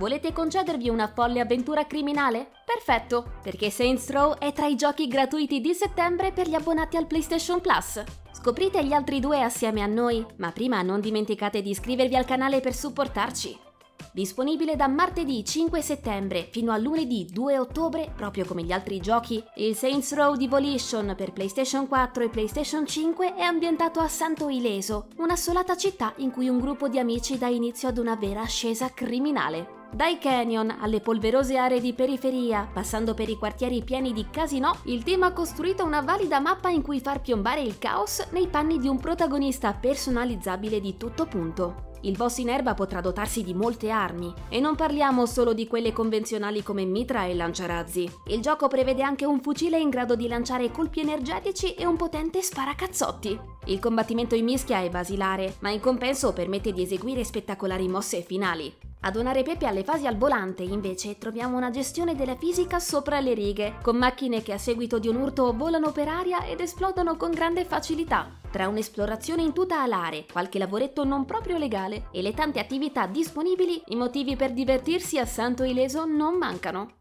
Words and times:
Volete 0.00 0.32
concedervi 0.32 0.88
una 0.88 1.08
folle 1.08 1.40
avventura 1.40 1.86
criminale? 1.86 2.52
Perfetto, 2.64 3.32
perché 3.42 3.68
Saints 3.68 4.08
Row 4.08 4.34
è 4.38 4.50
tra 4.54 4.64
i 4.64 4.74
giochi 4.74 5.06
gratuiti 5.06 5.60
di 5.60 5.74
settembre 5.74 6.32
per 6.32 6.48
gli 6.48 6.54
abbonati 6.54 6.96
al 6.96 7.06
PlayStation 7.06 7.60
Plus. 7.60 8.02
Scoprite 8.32 8.82
gli 8.82 8.94
altri 8.94 9.20
due 9.20 9.42
assieme 9.42 9.82
a 9.82 9.86
noi, 9.86 10.24
ma 10.36 10.52
prima 10.52 10.80
non 10.80 11.02
dimenticate 11.02 11.60
di 11.60 11.68
iscrivervi 11.68 12.16
al 12.16 12.24
canale 12.24 12.60
per 12.60 12.72
supportarci. 12.72 13.68
Disponibile 14.12 14.74
da 14.74 14.88
martedì 14.88 15.44
5 15.44 15.80
settembre 15.80 16.48
fino 16.50 16.72
a 16.72 16.78
lunedì 16.78 17.28
2 17.30 17.58
ottobre, 17.58 18.12
proprio 18.16 18.44
come 18.44 18.64
gli 18.64 18.72
altri 18.72 18.98
giochi, 18.98 19.40
il 19.54 19.76
Saints 19.76 20.12
Row 20.14 20.34
Devolution 20.34 21.14
per 21.16 21.32
PlayStation 21.32 21.86
4 21.86 22.24
e 22.24 22.28
PlayStation 22.28 22.84
5 22.84 23.34
è 23.34 23.42
ambientato 23.42 24.00
a 24.00 24.08
Santo 24.08 24.48
Ileso, 24.48 25.06
un'assolata 25.18 25.76
città 25.76 26.12
in 26.16 26.32
cui 26.32 26.48
un 26.48 26.58
gruppo 26.58 26.88
di 26.88 26.98
amici 26.98 27.38
dà 27.38 27.46
inizio 27.46 27.86
ad 27.86 27.98
una 27.98 28.16
vera 28.16 28.40
ascesa 28.40 28.90
criminale. 28.92 29.78
Dai 29.92 30.18
canyon 30.18 30.74
alle 30.80 31.00
polverose 31.00 31.56
aree 31.56 31.80
di 31.80 31.92
periferia, 31.92 32.68
passando 32.72 33.14
per 33.14 33.28
i 33.28 33.36
quartieri 33.36 33.84
pieni 33.84 34.12
di 34.12 34.26
casino, 34.28 34.78
il 34.84 35.04
team 35.04 35.22
ha 35.22 35.32
costruito 35.32 35.84
una 35.84 36.00
valida 36.00 36.40
mappa 36.40 36.68
in 36.68 36.82
cui 36.82 37.00
far 37.00 37.20
piombare 37.20 37.60
il 37.60 37.78
caos 37.78 38.26
nei 38.30 38.48
panni 38.48 38.78
di 38.78 38.88
un 38.88 38.98
protagonista 38.98 39.72
personalizzabile 39.72 40.80
di 40.80 40.96
tutto 40.96 41.26
punto. 41.26 41.89
Il 42.02 42.16
boss 42.16 42.38
in 42.38 42.48
erba 42.48 42.74
potrà 42.74 43.00
dotarsi 43.00 43.42
di 43.42 43.54
molte 43.54 43.90
armi, 43.90 44.32
e 44.48 44.58
non 44.60 44.74
parliamo 44.74 45.26
solo 45.26 45.52
di 45.52 45.66
quelle 45.66 45.92
convenzionali 45.92 46.62
come 46.62 46.84
mitra 46.84 47.26
e 47.26 47.34
lanciarazzi. 47.34 48.10
Il 48.28 48.40
gioco 48.40 48.68
prevede 48.68 49.02
anche 49.02 49.24
un 49.24 49.40
fucile 49.40 49.78
in 49.78 49.90
grado 49.90 50.16
di 50.16 50.26
lanciare 50.26 50.70
colpi 50.70 51.00
energetici 51.00 51.74
e 51.74 51.84
un 51.84 51.96
potente 51.96 52.40
sparacazzotti. 52.42 53.38
Il 53.66 53.78
combattimento 53.78 54.34
in 54.34 54.44
mischia 54.44 54.80
è 54.80 54.88
basilare, 54.88 55.56
ma 55.60 55.70
in 55.70 55.80
compenso 55.80 56.32
permette 56.32 56.72
di 56.72 56.82
eseguire 56.82 57.24
spettacolari 57.24 57.86
mosse 57.88 58.22
finali. 58.22 58.89
A 59.02 59.10
donare 59.10 59.42
pepe 59.42 59.66
alle 59.66 59.82
fasi 59.82 60.06
al 60.06 60.18
volante, 60.18 60.62
invece, 60.62 61.16
troviamo 61.16 61.56
una 61.56 61.70
gestione 61.70 62.14
della 62.14 62.36
fisica 62.36 62.78
sopra 62.78 63.18
le 63.20 63.32
righe, 63.32 63.76
con 63.80 63.96
macchine 63.96 64.42
che 64.42 64.52
a 64.52 64.58
seguito 64.58 64.98
di 64.98 65.08
un 65.08 65.16
urto 65.16 65.56
volano 65.56 65.90
per 65.90 66.06
aria 66.08 66.44
ed 66.44 66.60
esplodono 66.60 67.16
con 67.16 67.30
grande 67.30 67.64
facilità. 67.64 68.30
Tra 68.50 68.68
un'esplorazione 68.68 69.40
in 69.40 69.54
tuta 69.54 69.80
alare, 69.80 70.26
qualche 70.30 70.58
lavoretto 70.58 71.04
non 71.04 71.24
proprio 71.24 71.56
legale 71.56 72.08
e 72.10 72.20
le 72.20 72.34
tante 72.34 72.60
attività 72.60 73.06
disponibili, 73.06 73.82
i 73.86 73.96
motivi 73.96 74.36
per 74.36 74.52
divertirsi 74.52 75.18
a 75.18 75.24
Santo 75.24 75.64
Ileso 75.64 76.04
non 76.04 76.36
mancano. 76.36 76.99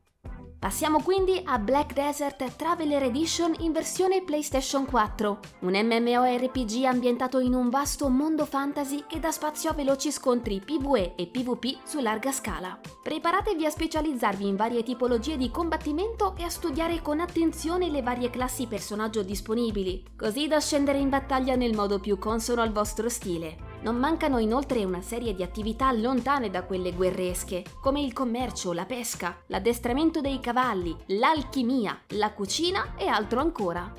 Passiamo 0.60 1.02
quindi 1.02 1.40
a 1.42 1.58
Black 1.58 1.94
Desert 1.94 2.58
Traveler 2.58 3.04
Edition 3.04 3.56
in 3.60 3.72
versione 3.72 4.24
PlayStation 4.24 4.86
4, 4.86 5.40
un 5.62 5.72
MMORPG 5.72 6.84
ambientato 6.84 7.40
in 7.40 7.54
un 7.54 7.70
vasto 7.70 8.10
mondo 8.10 8.46
fantasy 8.46 9.06
che 9.08 9.22
dà 9.22 9.32
spazio 9.32 9.70
a 9.70 9.74
veloci 9.74 10.12
scontri 10.12 10.60
PvE 10.60 11.16
e 11.16 11.28
PvP 11.28 11.78
su 11.86 12.02
larga 12.02 12.34
scala. 12.34 12.78
Preparatevi 13.02 13.66
a 13.66 13.70
specializzarvi 13.70 14.46
in 14.46 14.58
varie 14.58 14.84
tipologie 14.84 15.38
di 15.38 15.50
combattimento 15.50 16.36
e 16.38 16.44
a 16.44 16.50
studiare 16.50 17.02
con 17.02 17.22
attenzione 17.22 17.90
le 17.90 18.02
varie 18.02 18.30
classi 18.30 18.68
personaggio 18.68 19.24
disponibili, 19.24 20.04
così 20.18 20.50
da 20.50 20.60
scendere 20.60 20.98
in 20.98 21.08
battaglia 21.08 21.56
nel 21.56 21.74
modo 21.74 22.02
più 22.02 22.20
consono 22.20 22.62
al 22.62 22.74
vostro 22.74 23.08
stile. 23.08 23.69
Non 23.82 23.96
mancano 23.96 24.40
inoltre 24.40 24.84
una 24.84 25.02
serie 25.02 25.34
di 25.34 25.42
attività 25.42 25.92
lontane 25.94 26.50
da 26.50 26.64
quelle 26.64 26.92
guerresche, 26.92 27.64
come 27.82 28.02
il 28.02 28.12
commercio, 28.12 28.74
la 28.74 28.86
pesca, 28.86 29.38
l'addestramento 29.48 30.20
dei 30.20 30.42
cavalli, 30.42 30.94
l'alchimia, 31.08 31.98
la 32.10 32.34
cucina 32.34 32.96
e 32.98 33.08
altro 33.08 33.40
ancora. 33.40 33.92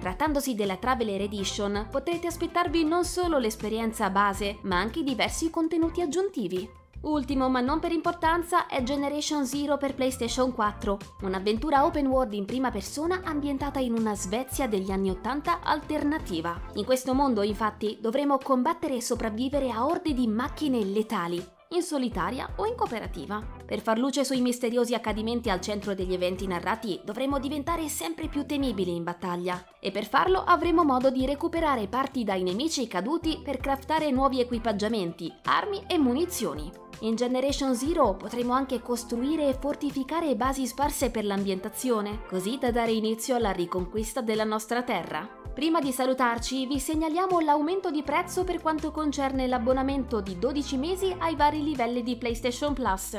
Trattandosi 0.00 0.54
della 0.54 0.76
Traveler 0.76 1.20
Edition, 1.20 1.88
potrete 1.90 2.28
aspettarvi 2.28 2.84
non 2.84 3.04
solo 3.04 3.38
l'esperienza 3.38 4.08
base, 4.08 4.58
ma 4.62 4.78
anche 4.78 5.02
diversi 5.02 5.50
contenuti 5.50 6.00
aggiuntivi. 6.00 6.68
Ultimo, 7.06 7.48
ma 7.48 7.60
non 7.60 7.78
per 7.78 7.92
importanza, 7.92 8.66
è 8.66 8.82
Generation 8.82 9.46
Zero 9.46 9.76
per 9.76 9.94
PlayStation 9.94 10.52
4, 10.52 10.98
un'avventura 11.22 11.84
open 11.84 12.08
world 12.08 12.32
in 12.32 12.44
prima 12.44 12.72
persona 12.72 13.20
ambientata 13.22 13.78
in 13.78 13.92
una 13.92 14.16
Svezia 14.16 14.66
degli 14.66 14.90
anni 14.90 15.10
80 15.10 15.60
alternativa. 15.62 16.60
In 16.74 16.84
questo 16.84 17.14
mondo, 17.14 17.42
infatti, 17.42 17.98
dovremo 18.00 18.38
combattere 18.38 18.96
e 18.96 19.00
sopravvivere 19.00 19.70
a 19.70 19.86
orde 19.86 20.14
di 20.14 20.26
macchine 20.26 20.82
letali, 20.82 21.55
in 21.70 21.82
solitaria 21.82 22.52
o 22.56 22.66
in 22.66 22.74
cooperativa. 22.74 23.42
Per 23.64 23.80
far 23.80 23.98
luce 23.98 24.24
sui 24.24 24.40
misteriosi 24.40 24.94
accadimenti 24.94 25.50
al 25.50 25.60
centro 25.60 25.94
degli 25.94 26.12
eventi 26.12 26.46
narrati 26.46 27.00
dovremo 27.04 27.38
diventare 27.38 27.88
sempre 27.88 28.28
più 28.28 28.46
temibili 28.46 28.94
in 28.94 29.04
battaglia 29.04 29.64
e 29.80 29.90
per 29.90 30.06
farlo 30.06 30.44
avremo 30.44 30.84
modo 30.84 31.10
di 31.10 31.26
recuperare 31.26 31.88
parti 31.88 32.24
dai 32.24 32.42
nemici 32.42 32.86
caduti 32.86 33.40
per 33.42 33.58
craftare 33.58 34.10
nuovi 34.10 34.40
equipaggiamenti, 34.40 35.32
armi 35.44 35.82
e 35.86 35.98
munizioni. 35.98 36.70
In 37.00 37.14
Generation 37.14 37.74
Zero 37.74 38.14
potremo 38.14 38.54
anche 38.54 38.80
costruire 38.80 39.48
e 39.48 39.54
fortificare 39.54 40.34
basi 40.34 40.66
sparse 40.66 41.10
per 41.10 41.24
l'ambientazione, 41.24 42.24
così 42.26 42.56
da 42.58 42.70
dare 42.70 42.92
inizio 42.92 43.34
alla 43.34 43.50
riconquista 43.50 44.22
della 44.22 44.44
nostra 44.44 44.82
terra. 44.82 45.45
Prima 45.56 45.80
di 45.80 45.90
salutarci 45.90 46.66
vi 46.66 46.78
segnaliamo 46.78 47.40
l'aumento 47.40 47.90
di 47.90 48.02
prezzo 48.02 48.44
per 48.44 48.60
quanto 48.60 48.90
concerne 48.90 49.46
l'abbonamento 49.46 50.20
di 50.20 50.38
12 50.38 50.76
mesi 50.76 51.16
ai 51.18 51.34
vari 51.34 51.64
livelli 51.64 52.02
di 52.02 52.16
PlayStation 52.16 52.74
Plus. 52.74 53.18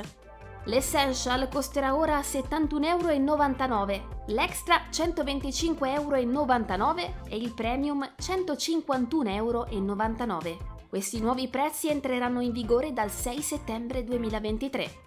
L'Essential 0.65 1.49
costerà 1.49 1.95
ora 1.95 2.19
71,99€, 2.19 4.01
l'Extra 4.27 4.83
125,99€ 4.91 7.11
e 7.27 7.37
il 7.37 7.55
Premium 7.55 8.07
151,99€. 8.21 10.57
Questi 10.89 11.19
nuovi 11.19 11.47
prezzi 11.47 11.89
entreranno 11.89 12.41
in 12.41 12.51
vigore 12.51 12.93
dal 12.93 13.09
6 13.09 13.41
settembre 13.41 14.03
2023. 14.03 15.06